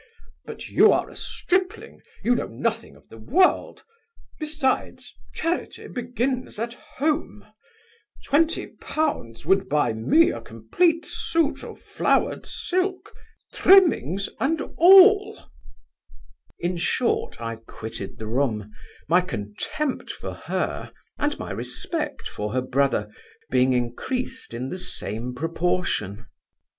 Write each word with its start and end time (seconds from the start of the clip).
But 0.45 0.67
you 0.69 0.91
are 0.91 1.11
a 1.11 1.15
stripling 1.15 2.01
You 2.23 2.33
know 2.33 2.47
nothing 2.47 2.95
of 2.95 3.07
the 3.09 3.19
world. 3.19 3.83
Besides, 4.39 5.13
charity 5.31 5.87
begins 5.89 6.57
at 6.57 6.73
home 6.97 7.45
Twenty 8.25 8.65
pounds 8.65 9.45
would 9.45 9.69
buy 9.69 9.93
me 9.93 10.31
a 10.31 10.41
complete 10.41 11.05
suit 11.05 11.63
of 11.63 11.79
flowered 11.79 12.47
silk, 12.47 13.13
trimmings 13.53 14.27
and 14.39 14.59
all' 14.77 15.39
In 16.59 16.77
short, 16.77 17.39
I 17.39 17.57
quitted 17.67 18.17
the 18.17 18.25
room, 18.25 18.71
my 19.07 19.21
contempt 19.21 20.09
for 20.09 20.33
her, 20.33 20.91
and 21.19 21.37
my 21.37 21.51
respect 21.51 22.27
for 22.27 22.53
her 22.53 22.61
brother, 22.61 23.07
being 23.51 23.73
increased 23.73 24.55
in 24.55 24.69
the 24.69 24.79
same 24.79 25.35
proportion. 25.35 26.25